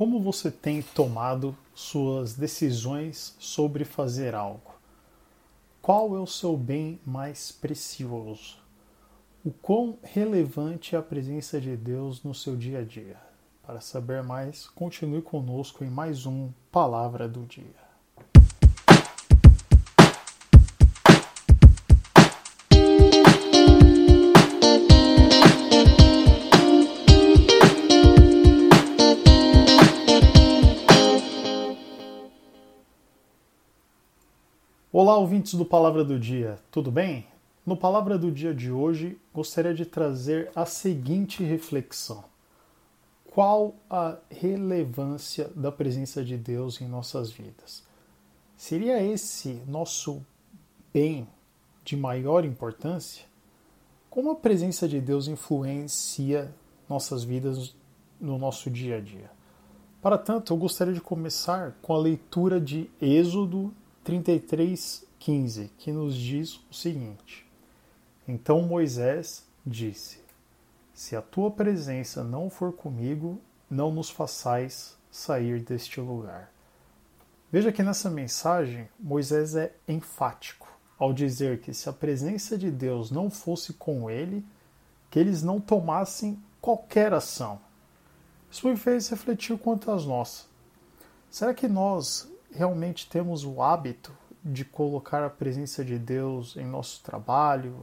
Como 0.00 0.18
você 0.18 0.50
tem 0.50 0.80
tomado 0.80 1.54
suas 1.74 2.32
decisões 2.32 3.36
sobre 3.38 3.84
fazer 3.84 4.34
algo? 4.34 4.74
Qual 5.82 6.16
é 6.16 6.18
o 6.18 6.26
seu 6.26 6.56
bem 6.56 6.98
mais 7.04 7.52
precioso? 7.52 8.56
O 9.44 9.50
quão 9.50 9.98
relevante 10.02 10.96
é 10.96 10.98
a 10.98 11.02
presença 11.02 11.60
de 11.60 11.76
Deus 11.76 12.24
no 12.24 12.34
seu 12.34 12.56
dia 12.56 12.78
a 12.78 12.82
dia? 12.82 13.18
Para 13.62 13.82
saber 13.82 14.22
mais, 14.22 14.66
continue 14.70 15.20
conosco 15.20 15.84
em 15.84 15.90
mais 15.90 16.24
um 16.24 16.50
Palavra 16.72 17.28
do 17.28 17.44
Dia. 17.44 17.89
Olá, 35.02 35.16
ouvintes 35.16 35.54
do 35.54 35.64
Palavra 35.64 36.04
do 36.04 36.20
Dia, 36.20 36.58
tudo 36.70 36.90
bem? 36.90 37.26
No 37.64 37.74
Palavra 37.74 38.18
do 38.18 38.30
Dia 38.30 38.54
de 38.54 38.70
hoje, 38.70 39.18
gostaria 39.32 39.72
de 39.72 39.86
trazer 39.86 40.52
a 40.54 40.66
seguinte 40.66 41.42
reflexão: 41.42 42.22
Qual 43.32 43.74
a 43.88 44.18
relevância 44.30 45.50
da 45.56 45.72
presença 45.72 46.22
de 46.22 46.36
Deus 46.36 46.82
em 46.82 46.86
nossas 46.86 47.30
vidas? 47.30 47.82
Seria 48.58 49.02
esse 49.02 49.62
nosso 49.66 50.20
bem 50.92 51.26
de 51.82 51.96
maior 51.96 52.44
importância? 52.44 53.24
Como 54.10 54.30
a 54.30 54.36
presença 54.36 54.86
de 54.86 55.00
Deus 55.00 55.28
influencia 55.28 56.54
nossas 56.86 57.24
vidas 57.24 57.74
no 58.20 58.36
nosso 58.36 58.68
dia 58.70 58.98
a 58.98 59.00
dia? 59.00 59.30
Para 60.02 60.18
tanto, 60.18 60.52
eu 60.52 60.58
gostaria 60.58 60.92
de 60.92 61.00
começar 61.00 61.74
com 61.80 61.94
a 61.94 61.98
leitura 61.98 62.60
de 62.60 62.90
Êxodo 63.00 63.72
33:15, 64.10 65.70
que 65.78 65.92
nos 65.92 66.16
diz 66.16 66.56
o 66.68 66.74
seguinte: 66.74 67.46
Então 68.26 68.62
Moisés 68.62 69.46
disse: 69.64 70.18
Se 70.92 71.14
a 71.14 71.22
tua 71.22 71.50
presença 71.50 72.24
não 72.24 72.50
for 72.50 72.72
comigo, 72.72 73.40
não 73.70 73.92
nos 73.92 74.10
façais 74.10 74.96
sair 75.10 75.62
deste 75.62 76.00
lugar. 76.00 76.52
Veja 77.52 77.70
que 77.70 77.82
nessa 77.82 78.10
mensagem 78.10 78.88
Moisés 78.98 79.54
é 79.54 79.72
enfático 79.86 80.68
ao 80.98 81.12
dizer 81.12 81.60
que 81.60 81.72
se 81.72 81.88
a 81.88 81.92
presença 81.92 82.58
de 82.58 82.70
Deus 82.70 83.10
não 83.10 83.30
fosse 83.30 83.72
com 83.72 84.10
ele, 84.10 84.44
que 85.08 85.18
eles 85.18 85.42
não 85.42 85.60
tomassem 85.60 86.38
qualquer 86.60 87.12
ação. 87.12 87.60
Isso 88.50 88.68
me 88.68 88.76
fez 88.76 89.08
refletir 89.08 89.56
quanto 89.58 89.90
às 89.90 90.04
nossas. 90.04 90.46
Será 91.30 91.54
que 91.54 91.66
nós 91.68 92.29
realmente 92.52 93.08
temos 93.08 93.44
o 93.44 93.62
hábito 93.62 94.12
de 94.44 94.64
colocar 94.64 95.22
a 95.22 95.30
presença 95.30 95.84
de 95.84 95.98
Deus 95.98 96.56
em 96.56 96.64
nosso 96.64 97.02
trabalho, 97.02 97.76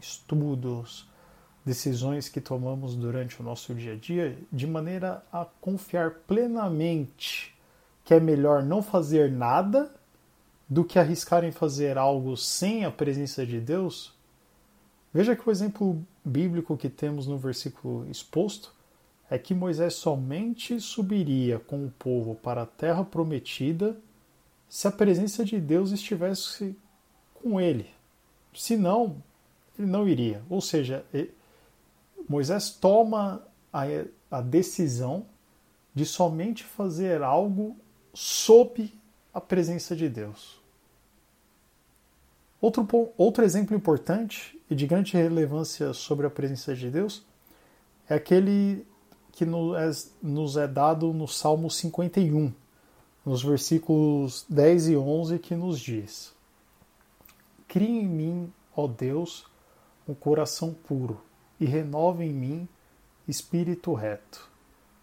estudos, 0.00 1.08
decisões 1.64 2.28
que 2.28 2.40
tomamos 2.40 2.96
durante 2.96 3.40
o 3.40 3.44
nosso 3.44 3.74
dia 3.74 3.92
a 3.92 3.96
dia, 3.96 4.36
de 4.52 4.66
maneira 4.66 5.24
a 5.32 5.46
confiar 5.60 6.10
plenamente 6.26 7.54
que 8.04 8.14
é 8.14 8.20
melhor 8.20 8.64
não 8.64 8.82
fazer 8.82 9.30
nada 9.30 9.94
do 10.68 10.84
que 10.84 10.98
arriscar 10.98 11.44
em 11.44 11.52
fazer 11.52 11.96
algo 11.96 12.36
sem 12.36 12.84
a 12.84 12.90
presença 12.90 13.46
de 13.46 13.60
Deus? 13.60 14.12
Veja 15.14 15.36
que 15.36 15.46
o 15.48 15.52
exemplo 15.52 16.04
bíblico 16.24 16.76
que 16.76 16.88
temos 16.88 17.26
no 17.26 17.38
versículo 17.38 18.08
exposto 18.10 18.74
é 19.32 19.38
que 19.38 19.54
Moisés 19.54 19.94
somente 19.94 20.78
subiria 20.78 21.58
com 21.58 21.86
o 21.86 21.90
povo 21.90 22.34
para 22.34 22.64
a 22.64 22.66
terra 22.66 23.02
prometida 23.02 23.96
se 24.68 24.86
a 24.86 24.90
presença 24.92 25.42
de 25.42 25.58
Deus 25.58 25.90
estivesse 25.90 26.76
com 27.32 27.58
ele. 27.58 27.88
Se 28.52 28.76
não, 28.76 29.22
ele 29.78 29.88
não 29.88 30.06
iria. 30.06 30.42
Ou 30.50 30.60
seja, 30.60 31.02
Moisés 32.28 32.72
toma 32.72 33.42
a, 33.72 33.84
a 34.30 34.42
decisão 34.42 35.24
de 35.94 36.04
somente 36.04 36.62
fazer 36.62 37.22
algo 37.22 37.74
sob 38.12 38.92
a 39.32 39.40
presença 39.40 39.96
de 39.96 40.10
Deus. 40.10 40.60
Outro, 42.60 42.86
outro 43.16 43.42
exemplo 43.42 43.74
importante 43.74 44.60
e 44.68 44.74
de 44.74 44.86
grande 44.86 45.14
relevância 45.14 45.94
sobre 45.94 46.26
a 46.26 46.30
presença 46.30 46.74
de 46.74 46.90
Deus 46.90 47.24
é 48.10 48.14
aquele 48.14 48.91
que 49.32 49.44
nos 49.44 50.56
é 50.56 50.68
dado 50.68 51.12
no 51.12 51.26
Salmo 51.26 51.70
51, 51.70 52.52
nos 53.24 53.42
versículos 53.42 54.44
10 54.48 54.88
e 54.88 54.96
11, 54.96 55.38
que 55.38 55.54
nos 55.54 55.80
diz: 55.80 56.32
Cria 57.66 58.02
em 58.02 58.06
mim, 58.06 58.52
ó 58.76 58.86
Deus, 58.86 59.46
um 60.06 60.14
coração 60.14 60.74
puro 60.86 61.20
e 61.58 61.64
renova 61.64 62.24
em 62.24 62.32
mim 62.32 62.68
espírito 63.26 63.94
reto. 63.94 64.50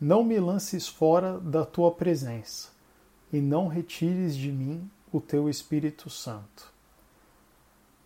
Não 0.00 0.24
me 0.24 0.38
lances 0.38 0.88
fora 0.88 1.38
da 1.38 1.64
tua 1.64 1.90
presença 1.90 2.70
e 3.32 3.40
não 3.40 3.68
retires 3.68 4.36
de 4.36 4.50
mim 4.50 4.88
o 5.12 5.20
teu 5.20 5.48
Espírito 5.48 6.08
Santo. 6.10 6.72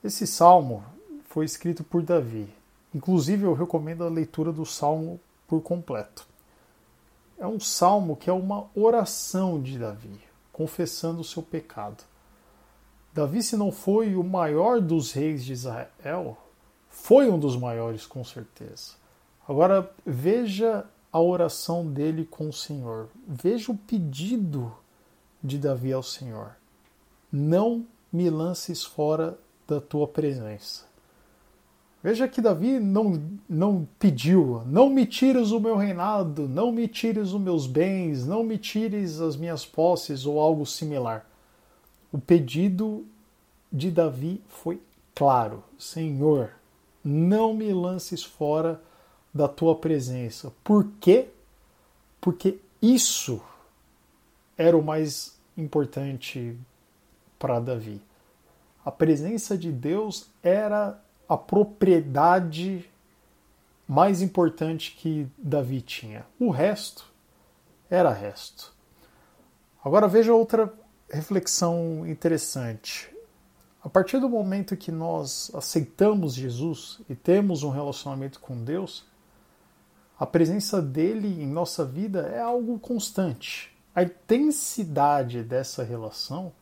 Esse 0.03 0.27
salmo 0.27 0.85
foi 1.29 1.45
escrito 1.45 1.83
por 1.83 2.03
Davi. 2.03 2.49
Inclusive, 2.95 3.45
eu 3.45 3.53
recomendo 3.53 4.05
a 4.05 4.09
leitura 4.09 4.53
do 4.53 4.65
salmo 4.65 5.21
por 5.49 5.63
completo. 5.63 6.29
É 7.39 7.47
um 7.47 7.59
salmo 7.59 8.15
que 8.15 8.29
é 8.31 8.33
uma 8.33 8.69
oração 8.75 9.61
de 9.61 9.79
Davi, 9.79 10.21
confessando 10.53 11.21
o 11.21 11.25
seu 11.25 11.43
pecado. 11.43 12.05
Davi, 13.15 13.43
se 13.43 13.57
não 13.57 13.73
foi 13.73 14.15
o 14.15 14.23
maior 14.23 14.81
dos 14.81 15.13
reis 15.13 15.45
de 15.45 15.53
Israel, 15.53 16.37
foi 16.89 17.31
um 17.31 17.39
dos 17.39 17.57
maiores 17.57 18.07
com 18.07 18.23
certeza. 18.23 18.93
Agora 19.49 19.91
veja 20.05 20.85
a 21.11 21.21
oração 21.21 21.87
dele 21.87 22.25
com 22.25 22.49
o 22.49 22.53
Senhor. 22.53 23.09
Veja 23.27 23.73
o 23.73 23.77
pedido 23.77 24.73
de 25.43 25.59
Davi 25.59 25.93
ao 25.93 26.03
Senhor. 26.03 26.57
Não 27.33 27.87
me 28.13 28.29
lances 28.29 28.85
fora 28.85 29.39
da 29.67 29.81
tua 29.81 30.07
presença. 30.07 30.88
Veja 32.03 32.29
que 32.29 32.41
Davi 32.41 32.79
não, 32.79 33.21
não 33.49 33.89
pediu, 33.99 34.63
não 34.67 34.89
me 34.89 35.05
tires 35.05 35.51
o 35.51 35.59
meu 35.59 35.77
reinado, 35.77 36.49
não 36.49 36.71
me 36.71 36.87
tires 36.87 37.33
os 37.33 37.41
meus 37.41 37.67
bens, 37.67 38.25
não 38.25 38.45
me 38.45 38.57
tires 38.57 39.21
as 39.21 39.37
minhas 39.37 39.67
posses 39.67 40.25
ou 40.25 40.39
algo 40.39 40.65
similar. 40.65 41.29
O 42.13 42.19
pedido 42.19 43.05
de 43.73 43.91
Davi 43.91 44.41
foi 44.47 44.81
claro: 45.13 45.65
Senhor, 45.77 46.53
não 47.05 47.53
me 47.53 47.73
lances 47.73 48.23
fora 48.23 48.81
da 49.35 49.49
tua 49.49 49.75
presença. 49.75 50.53
Por 50.63 50.87
quê? 51.01 51.29
Porque 52.21 52.59
isso 52.81 53.41
era 54.57 54.77
o 54.77 54.83
mais 54.83 55.37
importante 55.57 56.57
para 57.39 57.59
Davi. 57.59 58.01
A 58.85 58.91
presença 58.91 59.59
de 59.59 59.73
Deus 59.73 60.29
era 60.43 61.01
a 61.29 61.37
propriedade 61.37 62.89
mais 63.87 64.23
importante 64.23 64.97
que 64.99 65.27
Davi 65.37 65.81
tinha. 65.81 66.25
O 66.39 66.51
resto 66.51 67.11
era 67.91 68.13
resto. 68.13 68.73
Agora 69.85 70.09
veja 70.09 70.35
outra 70.35 70.73
reflexão 71.11 72.07
interessante. 72.07 73.15
A 73.83 73.89
partir 73.89 74.19
do 74.21 74.29
momento 74.29 74.77
que 74.77 74.93
nós 74.93 75.51
aceitamos 75.55 76.35
Jesus 76.35 77.01
e 77.09 77.15
temos 77.15 77.63
um 77.63 77.71
relacionamento 77.71 78.41
com 78.41 78.63
Deus, 78.63 79.07
a 80.19 80.27
presença 80.27 80.83
dele 80.83 81.43
em 81.43 81.47
nossa 81.47 81.85
vida 81.85 82.23
é 82.23 82.41
algo 82.41 82.79
constante. 82.79 83.75
A 83.95 84.03
intensidade 84.03 85.43
dessa 85.43 85.83
relação 85.83 86.53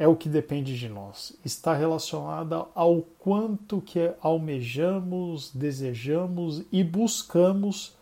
é 0.00 0.08
o 0.08 0.16
que 0.16 0.30
depende 0.30 0.78
de 0.78 0.88
nós. 0.88 1.36
Está 1.44 1.74
relacionada 1.74 2.64
ao 2.74 3.02
quanto 3.18 3.82
que 3.82 4.14
almejamos, 4.22 5.50
desejamos 5.54 6.62
e 6.72 6.82
buscamos 6.82 7.94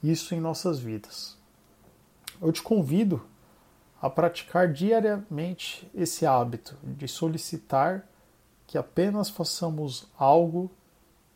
isso 0.00 0.32
em 0.32 0.38
nossas 0.38 0.78
vidas. 0.78 1.36
Eu 2.40 2.52
te 2.52 2.62
convido 2.62 3.20
a 4.00 4.08
praticar 4.08 4.72
diariamente 4.72 5.90
esse 5.92 6.24
hábito 6.24 6.76
de 6.84 7.08
solicitar 7.08 8.08
que 8.64 8.78
apenas 8.78 9.28
façamos 9.28 10.06
algo 10.16 10.70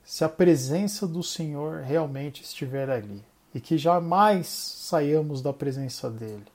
se 0.05 0.23
a 0.23 0.29
presença 0.29 1.09
do 1.09 1.25
Senhor 1.25 1.81
realmente 1.81 2.41
estiver 2.41 2.89
ali 2.89 3.21
e 3.53 3.59
que 3.59 3.77
jamais 3.77 4.47
saiamos 4.47 5.43
da 5.43 5.53
presença 5.53 6.09
dele. 6.09 6.47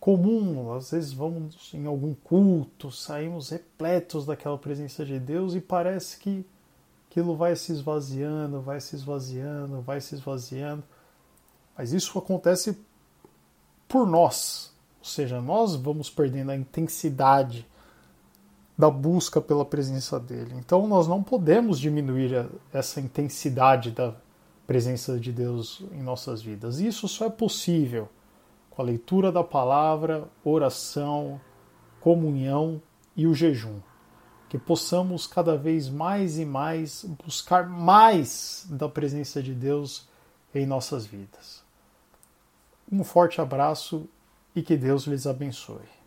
Comum, 0.00 0.72
às 0.74 0.92
vezes 0.92 1.12
vamos 1.12 1.72
em 1.74 1.86
algum 1.86 2.14
culto, 2.14 2.90
saímos 2.90 3.50
repletos 3.50 4.24
daquela 4.24 4.56
presença 4.56 5.04
de 5.04 5.18
Deus 5.18 5.54
e 5.54 5.60
parece 5.60 6.18
que 6.18 6.46
aquilo 7.10 7.36
vai 7.36 7.56
se 7.56 7.72
esvaziando, 7.72 8.60
vai 8.60 8.80
se 8.80 8.94
esvaziando, 8.94 9.80
vai 9.80 10.00
se 10.00 10.14
esvaziando. 10.14 10.84
Mas 11.76 11.92
isso 11.92 12.16
acontece 12.18 12.78
por 13.88 14.06
nós. 14.06 14.72
Ou 15.00 15.04
seja, 15.04 15.40
nós 15.40 15.74
vamos 15.74 16.08
perdendo 16.08 16.50
a 16.50 16.56
intensidade 16.56 17.66
da 18.76 18.88
busca 18.88 19.40
pela 19.40 19.64
presença 19.64 20.20
dele. 20.20 20.54
Então 20.56 20.86
nós 20.86 21.08
não 21.08 21.22
podemos 21.22 21.80
diminuir 21.80 22.48
essa 22.72 23.00
intensidade 23.00 23.90
da 23.90 24.14
presença 24.64 25.18
de 25.18 25.32
Deus 25.32 25.82
em 25.92 26.02
nossas 26.02 26.40
vidas. 26.40 26.78
Isso 26.78 27.08
só 27.08 27.26
é 27.26 27.30
possível 27.30 28.08
com 28.78 28.82
a 28.82 28.84
leitura 28.84 29.32
da 29.32 29.42
palavra, 29.42 30.28
oração, 30.44 31.40
comunhão 32.00 32.80
e 33.16 33.26
o 33.26 33.34
jejum. 33.34 33.80
Que 34.48 34.56
possamos 34.56 35.26
cada 35.26 35.56
vez 35.56 35.88
mais 35.88 36.38
e 36.38 36.44
mais 36.44 37.02
buscar 37.24 37.68
mais 37.68 38.64
da 38.70 38.88
presença 38.88 39.42
de 39.42 39.52
Deus 39.52 40.08
em 40.54 40.64
nossas 40.64 41.04
vidas. 41.04 41.64
Um 42.90 43.02
forte 43.02 43.40
abraço 43.40 44.08
e 44.54 44.62
que 44.62 44.76
Deus 44.76 45.08
lhes 45.08 45.26
abençoe. 45.26 45.97